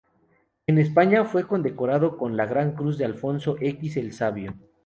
[0.65, 4.55] En España fue condecorado con "La Gran Cruz de Alfonso X, el sabio".